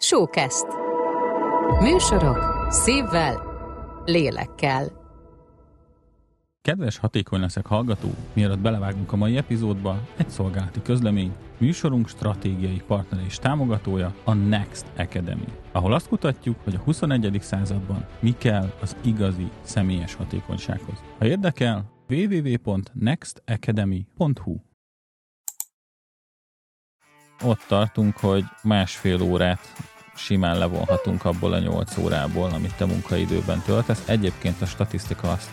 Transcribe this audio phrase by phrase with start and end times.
[0.00, 0.66] Showcast.
[1.80, 3.42] Műsorok szívvel,
[4.04, 5.06] lélekkel.
[6.60, 13.24] Kedves hatékony leszek hallgató, mielőtt belevágunk a mai epizódba, egy szolgálati közlemény, műsorunk stratégiai partner
[13.24, 17.38] és támogatója a Next Academy, ahol azt kutatjuk, hogy a 21.
[17.40, 21.02] században mi kell az igazi személyes hatékonysághoz.
[21.18, 24.67] Ha érdekel, www.nextacademy.hu
[27.42, 29.72] Ott tartunk, hogy másfél órát
[30.14, 34.02] simán levonhatunk abból a 8 órából, amit te munkaidőben töltesz.
[34.06, 35.50] Egyébként a statisztika azt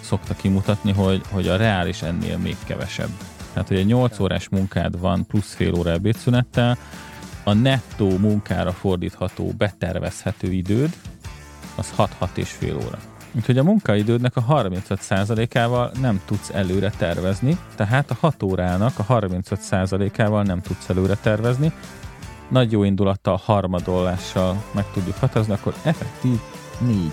[0.00, 3.10] szokta kimutatni, hogy, hogy a reális ennél még kevesebb.
[3.52, 6.78] Tehát, hogy egy 8 órás munkád van plusz fél óra ebédszünettel,
[7.44, 10.96] a nettó munkára fordítható, betervezhető időd,
[11.74, 13.11] az 6-6 és fél óra.
[13.34, 20.42] Úgyhogy a munkaidődnek a 35%-ával nem tudsz előre tervezni, tehát a 6 órának a 35%-ával
[20.42, 21.72] nem tudsz előre tervezni.
[22.48, 26.38] Nagy jó indulattal, harmadollással meg tudjuk határozni, akkor effektív
[26.78, 27.12] 4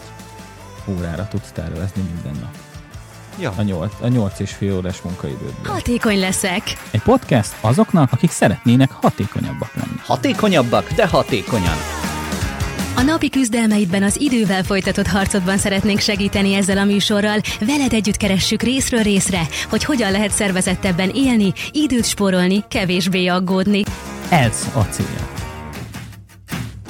[0.87, 2.55] órára tudsz tervezni minden nap.
[3.39, 3.54] Ja.
[3.57, 5.73] A 8, a 8 és fél órás munkaidődből.
[5.73, 6.63] Hatékony leszek.
[6.91, 9.99] Egy podcast azoknak, akik szeretnének hatékonyabbak lenni.
[10.05, 11.98] Hatékonyabbak, de hatékonyan.
[12.95, 17.40] A napi küzdelmeidben az idővel folytatott harcodban szeretnénk segíteni ezzel a műsorral.
[17.59, 23.84] Veled együtt keressük részről részre, hogy hogyan lehet szervezettebben élni, időt spórolni, kevésbé aggódni.
[24.29, 25.27] Ez a cél.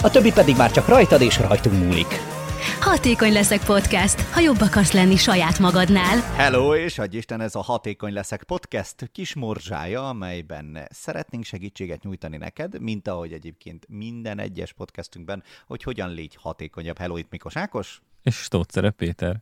[0.02, 2.28] A többi pedig már csak rajtad és rajtunk múlik.
[2.90, 6.20] Hatékony leszek podcast, ha jobb akarsz lenni saját magadnál.
[6.20, 12.38] Hello, és adj Isten, ez a Hatékony Leszek podcast kis morzsája, amelyben szeretnénk segítséget nyújtani
[12.38, 16.98] neked, mint ahogy egyébként minden egyes podcastünkben, hogy hogyan légy hatékonyabb.
[16.98, 18.02] Hello, itt Mikos Ákos.
[18.23, 19.42] És Stócere Péter.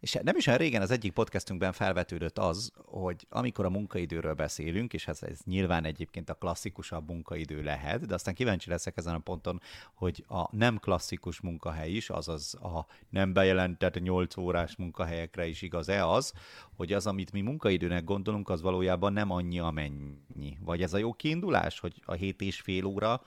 [0.00, 4.92] És nem is olyan régen az egyik podcastünkben felvetődött az, hogy amikor a munkaidőről beszélünk,
[4.92, 9.18] és ez, ez nyilván egyébként a klasszikusabb munkaidő lehet, de aztán kíváncsi leszek ezen a
[9.18, 9.60] ponton,
[9.94, 16.06] hogy a nem klasszikus munkahely is, azaz a nem bejelentett 8 órás munkahelyekre is igaz-e
[16.06, 16.32] az,
[16.76, 20.58] hogy az, amit mi munkaidőnek gondolunk, az valójában nem annyi, amennyi.
[20.60, 23.22] Vagy ez a jó kiindulás, hogy a 7 és fél óra,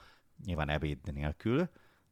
[0.45, 1.69] nyilván ebéd nélkül,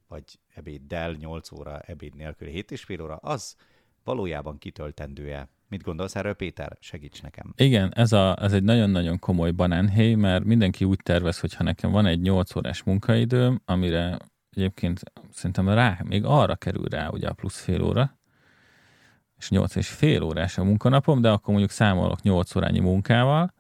[0.08, 3.56] vagy ebéddel 8 óra, ebéd nélkül 7 és fél óra, az
[4.04, 5.50] valójában kitöltendő-e?
[5.68, 6.78] Mit gondolsz erről, Péter?
[6.80, 7.54] Segíts nekem.
[7.56, 11.92] Igen, ez, a, ez egy nagyon-nagyon komoly banánhéj, mert mindenki úgy tervez, hogy ha nekem
[11.92, 14.18] van egy 8 órás munkaidőm, amire
[14.50, 15.02] egyébként
[15.32, 18.20] szerintem rá, még arra kerül rá ugye a plusz fél óra,
[19.38, 23.54] és 8 és fél órás a munkanapom, de akkor mondjuk számolok 8 órányi munkával,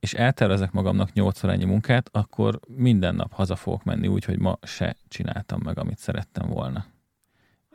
[0.00, 4.58] és eltervezek magamnak 8 órányi munkát, akkor minden nap haza fogok menni úgy, hogy ma
[4.62, 6.86] se csináltam meg, amit szerettem volna.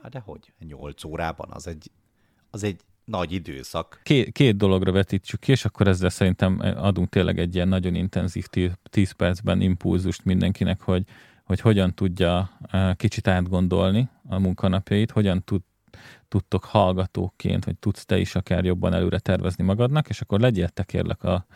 [0.02, 0.52] Hát de hogy?
[0.58, 1.90] 8 órában az egy,
[2.50, 4.00] az egy nagy időszak.
[4.02, 8.46] Két, két dologra vetítsük ki, és akkor ezzel szerintem adunk tényleg egy ilyen nagyon intenzív
[8.82, 11.04] 10 percben impulzust mindenkinek, hogy,
[11.44, 15.62] hogy hogyan tudja eh, kicsit átgondolni a munkanapjait, hogyan tud,
[16.28, 20.82] tudtok hallgatóként, vagy tudsz te is akár jobban előre tervezni magadnak, és akkor legyél te
[20.82, 21.46] kérlek a,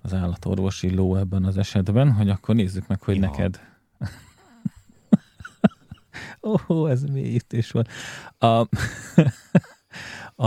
[0.00, 3.26] az állatorvosi ló ebben az esetben, hogy akkor nézzük meg, hogy Ima.
[3.26, 3.60] neked
[6.42, 7.88] oh, ez mély ütés volt.
[8.38, 8.46] A,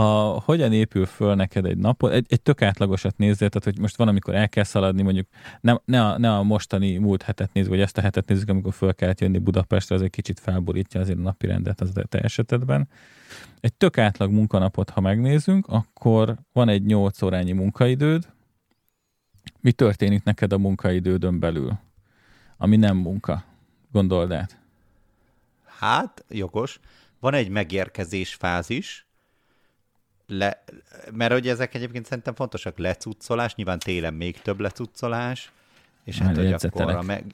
[0.44, 2.12] hogyan épül föl neked egy napot?
[2.12, 5.26] Egy, egy tök átlagosat nézzél, tehát hogy most van, amikor el kell szaladni, mondjuk
[5.60, 8.72] ne, ne, a, ne a mostani múlt hetet nézzük, vagy ezt a hetet nézzük, amikor
[8.72, 12.88] föl kellett jönni Budapestre, az egy kicsit felborítja azért a napi rendet az te esetedben.
[13.60, 18.28] Egy tök átlag munkanapot, ha megnézzünk, akkor van egy 8 órányi munkaidőd.
[19.60, 21.78] Mi történik neked a munkaidődön belül?
[22.56, 23.44] Ami nem munka.
[23.92, 24.65] Gondold át.
[25.78, 26.80] Hát, jogos.
[27.20, 29.06] Van egy megérkezés fázis,
[30.26, 30.64] le,
[31.12, 35.52] mert hogy ezek egyébként szerintem fontosak, lecuccolás, nyilván télen még több lecuccolás,
[36.04, 37.24] és hát, hogy akkor a meg...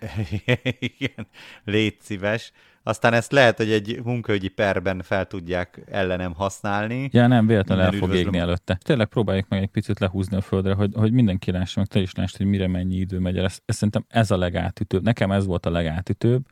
[0.98, 1.26] Igen,
[1.64, 2.52] légy szíves.
[2.82, 7.08] Aztán ezt lehet, hogy egy munkaügyi perben fel tudják ellenem használni.
[7.12, 8.26] Ja, nem, véletlenül el fog üdvözlöm.
[8.26, 8.78] égni előtte.
[8.82, 12.14] Tényleg próbáljuk meg egy picit lehúzni a földre, hogy, hogy mindenki lássa, meg te is
[12.14, 13.44] lásd, hogy mire mennyi idő megy el.
[13.44, 15.02] Ez, ez szerintem ez a legátütőbb.
[15.02, 16.46] Nekem ez volt a legátütőbb,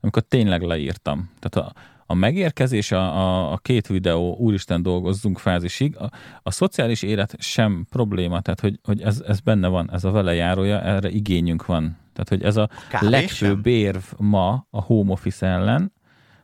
[0.00, 1.30] amikor tényleg leírtam.
[1.38, 6.10] Tehát a, a megérkezés, a, a, a két videó, úristen dolgozzunk fázisig, a,
[6.42, 10.80] a szociális élet sem probléma, tehát hogy, hogy ez, ez benne van, ez a velejárója,
[10.80, 11.98] erre igényünk van.
[12.12, 15.92] Tehát, hogy ez a kávé legfőbb érv ma a home office ellen,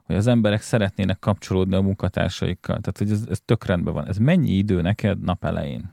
[0.05, 2.79] hogy az emberek szeretnének kapcsolódni a munkatársaikkal.
[2.81, 4.07] Tehát, hogy ez, ez tök rendben van.
[4.07, 5.93] Ez mennyi idő neked nap elején?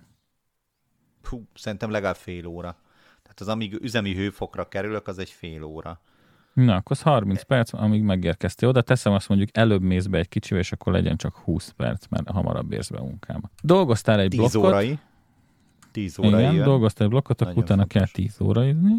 [1.24, 2.78] Hú, szerintem legalább fél óra.
[3.22, 6.02] Tehát az, amíg üzemi hőfokra kerülök, az egy fél óra.
[6.54, 8.82] Na, akkor az 30 perc, amíg megérkeztél oda.
[8.82, 12.30] Teszem azt mondjuk, előbb mész be egy kicsivel, és akkor legyen csak 20 perc, mert
[12.30, 13.50] hamarabb érsz be a munkába.
[13.64, 14.72] Dolgoztál egy 10 blokkot.
[14.72, 15.00] órai.
[15.92, 16.64] 10 órai Igen, jön.
[16.64, 18.36] dolgoztál egy blokkot, akkor utána kell fontos.
[18.36, 18.94] 10 óra izni.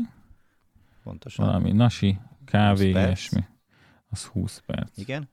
[1.02, 1.46] pontosan.
[1.46, 3.06] valami nasi, kávé, 20 perc.
[3.06, 3.44] ilyesmi.
[4.10, 4.98] Az 20 perc.
[4.98, 5.28] Igen.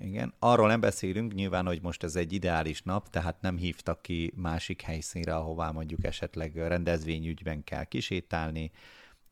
[0.00, 0.34] Igen.
[0.38, 4.82] Arról nem beszélünk nyilván, hogy most ez egy ideális nap, tehát nem hívtak ki másik
[4.82, 8.70] helyszínre, ahová mondjuk esetleg rendezvényügyben kell kisétálni.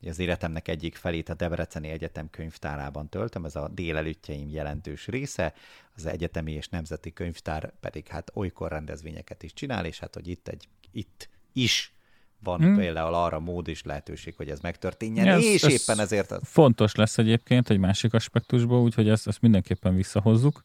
[0.08, 5.54] Az életemnek egyik felét a Debreceni Egyetem könyvtárában töltöm, ez a délelőttjeim jelentős része,
[5.96, 10.48] az egyetemi és nemzeti könyvtár pedig hát olykor rendezvényeket is csinál, és hát hogy itt,
[10.48, 11.94] egy, itt is
[12.42, 12.76] van hmm.
[12.76, 16.94] például arra mód és lehetőség, hogy ez megtörténjen, Ez- és ez éppen ezért az Fontos
[16.94, 20.62] lesz egyébként egy másik aspektusból, úgyhogy ezt, ezt mindenképpen visszahozzuk,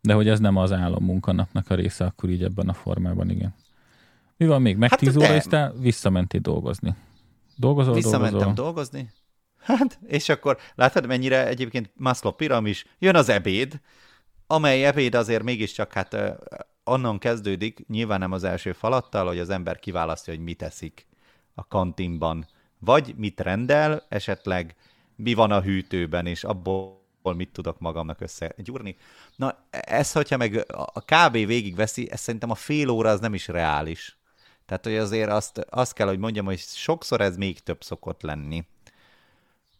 [0.00, 3.54] de hogy ez nem az álom munkanapnak a része, akkor így ebben a formában, igen.
[4.36, 4.76] Mi van még?
[4.76, 6.94] Meg Hát 10 de- óra, és te visszamentél dolgozni.
[7.56, 8.64] Dolgozol, Visszamentem dolgozol.
[8.64, 9.10] dolgozni.
[9.58, 13.80] Hát, és akkor látod, mennyire egyébként Maslow piramis, jön az ebéd,
[14.46, 16.30] amely ebéd azért mégiscsak hát ö,
[16.84, 21.06] onnan kezdődik, nyilván nem az első falattal, hogy az ember kiválasztja, hogy mit eszik
[21.54, 22.46] a kantinban,
[22.78, 24.74] vagy mit rendel, esetleg
[25.16, 28.96] mi van a hűtőben, és abból mit tudok magamnak összegyúrni.
[29.36, 31.32] Na, ez, hogyha meg a kb.
[31.32, 34.18] végigveszi, ez szerintem a fél óra az nem is reális.
[34.66, 38.64] Tehát, hogy azért azt, azt kell, hogy mondjam, hogy sokszor ez még több szokott lenni.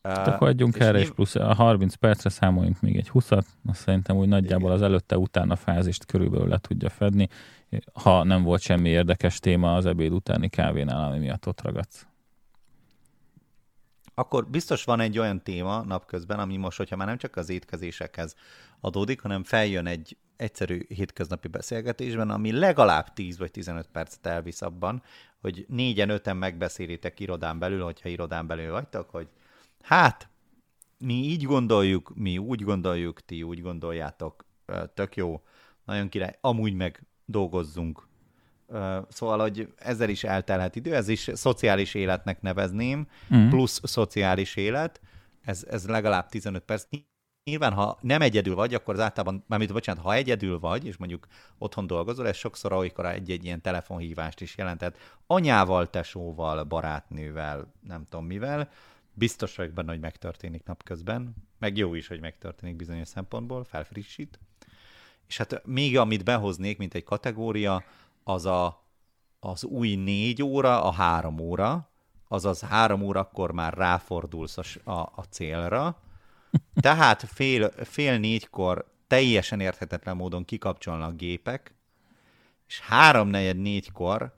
[0.02, 3.80] Hát akkor adjunk és erre nyilv- plusz, a 30 percre számoljunk még egy 20-at, azt
[3.80, 7.28] szerintem úgy nagyjából az előtte-utána fázist körülbelül le tudja fedni,
[7.92, 12.06] ha nem volt semmi érdekes téma az ebéd utáni kávénál, ami miatt ott ragadsz.
[14.14, 18.34] Akkor biztos van egy olyan téma napközben, ami most, hogyha már nem csak az étkezésekhez
[18.80, 25.02] adódik, hanem feljön egy egyszerű hétköznapi beszélgetésben, ami legalább 10 vagy 15 percet elvisz abban,
[25.40, 29.28] hogy négyen, öten megbeszélitek irodán belül, hogyha irodán belül vagytok, hogy
[29.82, 30.28] hát,
[30.98, 34.44] mi így gondoljuk, mi úgy gondoljuk, ti úgy gondoljátok,
[34.94, 35.42] tök jó,
[35.84, 38.06] nagyon király, amúgy meg dolgozzunk.
[39.08, 43.48] Szóval, hogy ezzel is eltelhet idő, ez is szociális életnek nevezném, Mhm.
[43.48, 45.00] plusz szociális élet,
[45.42, 46.84] ez, ez legalább 15 perc.
[47.50, 51.26] Nyilván, ha nem egyedül vagy, akkor az általában, mármint bocsánat, ha egyedül vagy, és mondjuk
[51.58, 54.96] otthon dolgozol, ez sokszor olykor egy-egy ilyen telefonhívást is jelentett,
[55.26, 58.70] anyával, tesóval, barátnővel, nem tudom mivel,
[59.12, 64.38] biztos vagyok benne, hogy megtörténik napközben, meg jó is, hogy megtörténik bizonyos szempontból, felfrissít.
[65.26, 67.84] És hát még amit behoznék, mint egy kategória,
[68.24, 68.84] az a,
[69.40, 71.88] az új négy óra, a három óra,
[72.28, 76.04] azaz három órakor már ráfordulsz a, a, a célra,
[76.80, 81.74] tehát fél, fél négykor teljesen érthetetlen módon kikapcsolnak gépek,
[82.68, 84.34] és háromnegyed négykor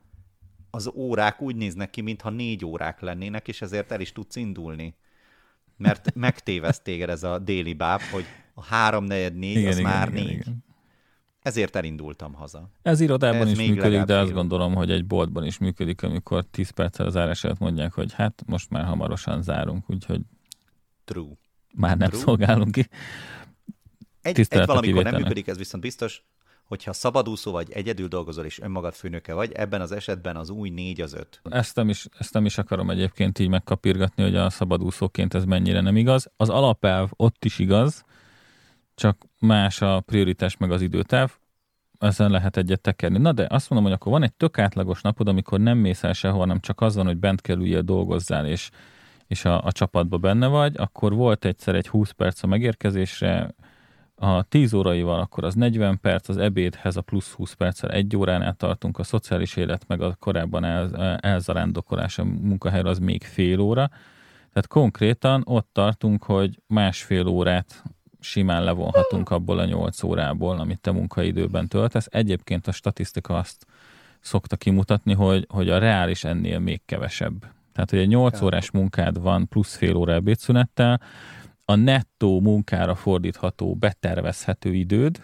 [0.70, 4.94] az órák úgy néznek ki, mintha négy órák lennének, és ezért el is tudsz indulni.
[5.76, 10.08] Mert megtéveszt téged ez a déli báb, hogy a háromnegyed négy Igen, az igen, már
[10.08, 10.32] igen, négy.
[10.32, 10.64] igen.
[11.43, 12.70] Ezért elindultam haza.
[12.82, 16.70] Ez irodában Ez is működik, de azt gondolom, hogy egy boltban is működik, amikor 10
[16.70, 20.20] perccel az zárás előtt mondják, hogy hát most már hamarosan zárunk, úgyhogy
[21.04, 21.32] True.
[21.75, 22.23] Már nem True.
[22.23, 22.81] szolgálunk ki.
[22.81, 22.88] Egy,
[24.23, 26.23] egy Tisztelet valamikor nem működik, ez viszont biztos,
[26.65, 31.00] hogyha szabadúszó vagy, egyedül dolgozol és önmagad főnöke vagy, ebben az esetben az új négy
[31.00, 31.41] az öt.
[31.50, 35.81] Ezt nem, is, ezt nem is akarom egyébként így megkapirgatni, hogy a szabadúszóként ez mennyire
[35.81, 36.31] nem igaz.
[36.37, 38.05] Az alapelv ott is igaz,
[38.94, 41.37] csak más a prioritás meg az időtáv,
[41.99, 43.19] ezen lehet egyet tekerni.
[43.19, 46.12] Na de azt mondom, hogy akkor van egy tök átlagos napod, amikor nem mész el
[46.12, 48.71] sehova, hanem csak az van, hogy bent kell üljél, dolgozzál, és,
[49.28, 53.54] és a, a csapatba benne vagy, akkor volt egyszer egy 20 perc a megérkezésre,
[54.20, 58.54] a 10 óraival akkor az 40 perc, az ebédhez a plusz 20 perccel egy óránál
[58.54, 63.88] tartunk, a szociális élet meg a korábban el, elzarándokolás a munkahelyre az még fél óra.
[64.52, 67.82] Tehát konkrétan ott tartunk, hogy másfél órát
[68.20, 72.06] simán levonhatunk abból a 8 órából, amit te munkaidőben töltesz.
[72.11, 73.66] Egyébként a statisztika azt
[74.20, 77.56] szokta kimutatni, hogy, hogy a reális ennél még kevesebb.
[77.78, 81.00] Tehát, hogy egy 8 órás munkád van plusz fél óra ebédszünettel,
[81.64, 85.23] a nettó munkára fordítható, betervezhető időd,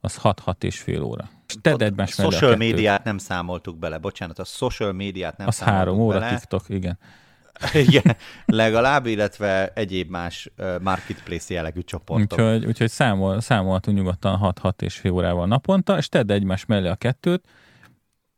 [0.00, 1.30] az 6-6 és fél óra.
[1.62, 6.00] Mellé a social médiát nem számoltuk bele, bocsánat, a social médiát nem Az számoltuk három
[6.00, 6.34] óra bele.
[6.34, 6.98] TikTok, igen.
[7.86, 12.38] Igen, legalább, illetve egyéb más marketplace jellegű csoportok.
[12.38, 16.96] Úgyhogy, úgyhogy számol, számolhatunk nyugodtan 6-6 és fél órával naponta, és tedd egymás mellé a
[16.96, 17.44] kettőt,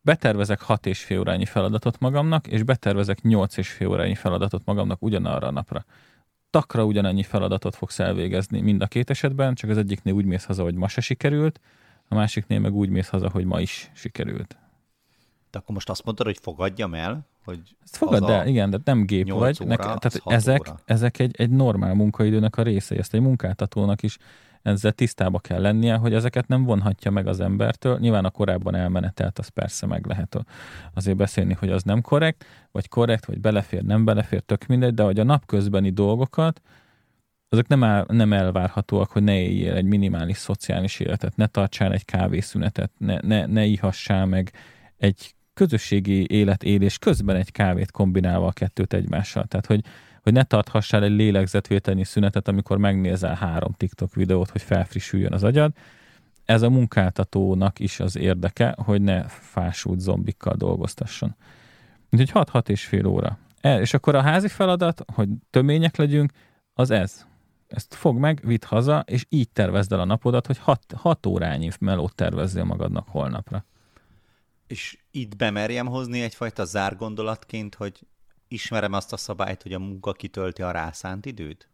[0.04, 5.02] betervezek 6 és fél órányi feladatot magamnak, és betervezek 8 és fél órányi feladatot magamnak
[5.02, 5.84] ugyanarra a napra.
[6.50, 10.62] Takra ugyanannyi feladatot fogsz elvégezni mind a két esetben, csak az egyiknél úgy mész haza,
[10.62, 11.60] hogy ma se sikerült,
[12.08, 14.56] a másiknél meg úgy mész haza, hogy ma is sikerült.
[15.50, 19.04] De akkor most azt mondtad, hogy fogadjam el, hogy Ezt a- el, igen, de nem
[19.06, 19.58] gép vagy.
[19.60, 20.80] óra, Nek, tehát ezek, óra.
[20.84, 24.18] ezek egy, egy normál munkaidőnek a része, ezt egy munkáltatónak is
[24.64, 27.98] ezzel tisztába kell lennie, hogy ezeket nem vonhatja meg az embertől.
[27.98, 30.44] Nyilván a korábban elmenetelt, az persze meg lehet
[30.94, 35.02] azért beszélni, hogy az nem korrekt, vagy korrekt, vagy belefér, nem belefér, tök mindegy, de
[35.02, 36.60] hogy a napközbeni dolgokat,
[37.48, 42.04] azok nem, el, nem elvárhatóak, hogy ne éljél egy minimális szociális életet, ne tartsál egy
[42.04, 44.52] kávészünetet, ne, ne, ne ihassál meg
[44.96, 49.44] egy közösségi életélés közben egy kávét kombinálva a kettőt egymással.
[49.44, 49.84] Tehát, hogy,
[50.24, 55.72] hogy ne tarthassál egy lélegzetvételnyi szünetet, amikor megnézel három TikTok videót, hogy felfrissüljön az agyad.
[56.44, 61.36] Ez a munkáltatónak is az érdeke, hogy ne fásult zombikkal dolgoztasson.
[62.10, 63.38] Úgyhogy 6-6 és fél óra.
[63.60, 66.32] E, és akkor a házi feladat, hogy tömények legyünk,
[66.72, 67.26] az ez.
[67.66, 70.58] Ezt fog meg, vidd haza, és így tervezd el a napodat, hogy
[70.94, 73.64] 6 órányi melót tervezzél magadnak holnapra.
[74.66, 78.06] És itt bemerjem hozni egyfajta zárgondolatként, hogy
[78.54, 81.68] ismerem azt a szabályt, hogy a munka kitölti a rászánt időt?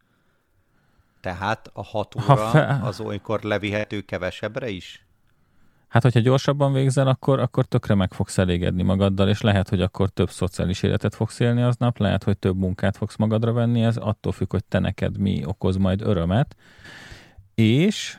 [1.20, 2.80] Tehát a hat óra fe...
[2.82, 5.04] az olykor levihető kevesebbre is?
[5.88, 10.08] Hát, hogyha gyorsabban végzel, akkor, akkor tökre meg fogsz elégedni magaddal, és lehet, hogy akkor
[10.08, 14.32] több szociális életet fogsz élni aznap, lehet, hogy több munkát fogsz magadra venni, ez attól
[14.32, 16.56] függ, hogy te neked mi okoz majd örömet.
[17.54, 18.18] És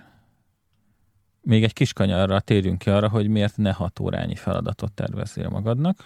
[1.41, 6.06] még egy kis kanyarra térjünk ki arra, hogy miért ne hat órányi feladatot tervezzél magadnak.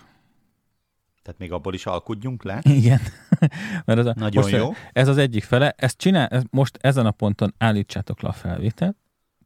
[1.26, 2.60] Tehát még abból is alkudjunk le?
[2.64, 3.00] Igen.
[3.86, 4.72] Mert ez, a, Nagyon most jó.
[4.92, 5.74] Ez az egyik fele.
[5.78, 8.96] Ezt csinál, ez most ezen a ponton állítsátok le a felvételt,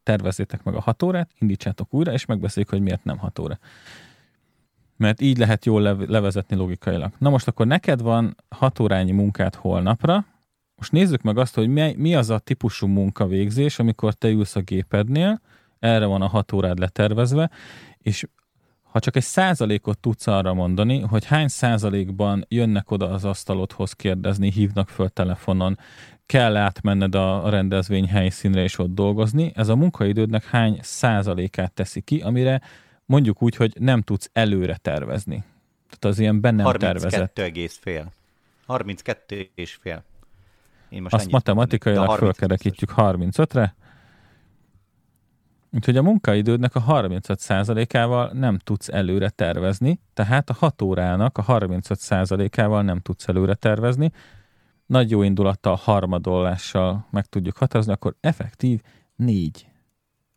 [0.03, 3.59] tervezzétek meg a hat órát, indítsátok újra, és megbeszéljük, hogy miért nem hat óra.
[4.97, 7.11] Mert így lehet jól levezetni logikailag.
[7.17, 10.25] Na most akkor neked van hat órányi munkát holnapra,
[10.75, 14.61] most nézzük meg azt, hogy mi, mi az a típusú munkavégzés, amikor te ülsz a
[14.61, 15.41] gépednél,
[15.79, 17.49] erre van a hat órád letervezve,
[17.97, 18.25] és
[18.91, 24.51] ha csak egy százalékot tudsz arra mondani, hogy hány százalékban jönnek oda az asztalodhoz kérdezni,
[24.51, 25.77] hívnak föl telefonon,
[26.25, 32.21] kell átmenned a rendezvény helyszínre és ott dolgozni, ez a munkaidődnek hány százalékát teszi ki,
[32.21, 32.61] amire
[33.05, 35.43] mondjuk úgy, hogy nem tudsz előre tervezni.
[35.89, 37.37] Tehát az ilyen bennem 32 tervezett.
[37.37, 38.11] 32 egész fél.
[38.65, 40.03] 32 és fél.
[40.89, 43.75] Én most Azt matematikailag fölkerekítjük 35-re,
[45.71, 52.83] Úgyhogy a munkaidődnek a 35%-ával nem tudsz előre tervezni, tehát a 6 órának a 35%-ával
[52.83, 54.11] nem tudsz előre tervezni.
[54.85, 58.81] Nagy jó indulattal, harmadollással meg tudjuk határozni, akkor effektív
[59.15, 59.67] 4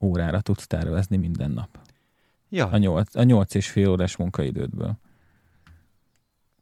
[0.01, 1.79] órára tudsz tervezni minden nap.
[2.49, 2.67] Ja.
[2.67, 4.97] A 8, a 8 és fél órás munkaidődből.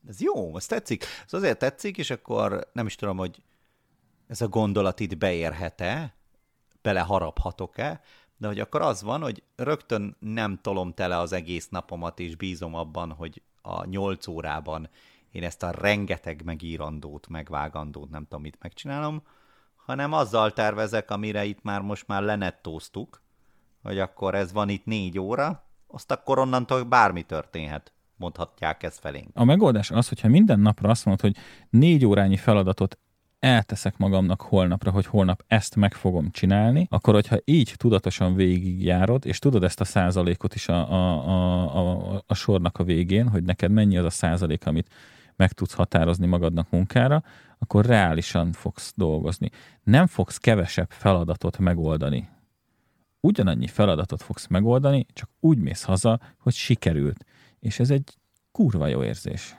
[0.09, 1.05] Ez jó, ez tetszik.
[1.27, 3.43] Ez azért tetszik, és akkor nem is tudom, hogy
[4.27, 6.15] ez a gondolat itt beérhet-e,
[6.83, 8.00] beleharaphatok-e,
[8.40, 12.75] de hogy akkor az van, hogy rögtön nem tolom tele az egész napomat, és bízom
[12.75, 14.88] abban, hogy a nyolc órában
[15.30, 19.23] én ezt a rengeteg megírandót, megvágandót, nem tudom mit megcsinálom,
[19.76, 23.23] hanem azzal tervezek, amire itt már most már lenettóztuk,
[23.82, 29.28] hogy akkor ez van itt négy óra, azt akkor onnantól bármi történhet mondhatják ezt felénk.
[29.35, 32.99] A megoldás az, hogyha minden napra azt mondod, hogy négy órányi feladatot
[33.40, 39.38] elteszek magamnak holnapra, hogy holnap ezt meg fogom csinálni, akkor hogyha így tudatosan végigjárod, és
[39.38, 43.70] tudod ezt a százalékot is a, a, a, a, a sornak a végén, hogy neked
[43.70, 44.88] mennyi az a százalék, amit
[45.37, 47.23] meg tudsz határozni magadnak munkára,
[47.59, 49.50] akkor reálisan fogsz dolgozni.
[49.82, 52.28] Nem fogsz kevesebb feladatot megoldani.
[53.20, 57.25] Ugyanannyi feladatot fogsz megoldani, csak úgy mész haza, hogy sikerült.
[57.61, 58.14] És ez egy
[58.52, 59.56] kurva jó érzés.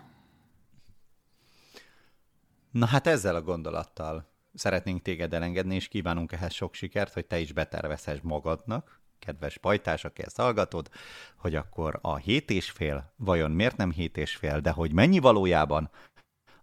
[2.71, 7.39] Na hát ezzel a gondolattal szeretnénk téged elengedni, és kívánunk ehhez sok sikert, hogy te
[7.39, 10.89] is betervezhess magadnak, kedves pajtás, aki ezt hallgatod,
[11.37, 15.19] hogy akkor a hét és fél, vajon miért nem hét és fél, de hogy mennyi
[15.19, 15.89] valójában,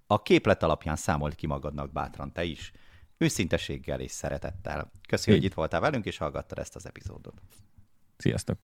[0.07, 2.73] a képlet alapján számolt ki magadnak bátran te is,
[3.19, 4.91] őszintességgel és szeretettel.
[5.09, 7.43] Köszönjük, hogy itt voltál velünk, és hallgattad ezt az epizódot.
[8.17, 8.59] Sziasztok!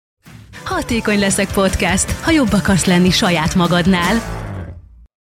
[0.64, 4.50] Hatékony leszek podcast, ha jobb akarsz lenni saját magadnál.